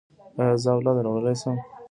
[0.39, 1.57] ایا زه اولاد راوړلی شم؟